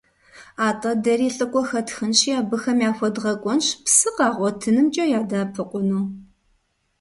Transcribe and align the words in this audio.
АтӀэ 0.67 0.91
дэри 1.03 1.29
лӀыкӀуэ 1.35 1.61
хэтхынщи, 1.69 2.31
абыхэм 2.41 2.79
яхуэдгъэкӀуэнщ 2.89 3.67
псы 3.83 4.09
къагъуэтынымкӀэ 4.15 5.03
ядэӀэпыкъуну. 5.19 6.03